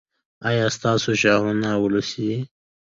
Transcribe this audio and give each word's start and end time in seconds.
ایا 0.49 0.65
ستاسو 0.77 1.09
شعرونه 1.21 1.69
ولسي 1.83 2.21
دي؟ 2.29 2.39